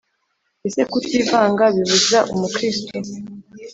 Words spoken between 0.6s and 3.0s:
Ese kutivanga bibuza Umukristo